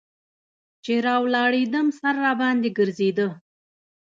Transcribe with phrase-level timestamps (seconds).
[0.83, 3.27] چې راولاړېدم سر راباندې ګرځېده.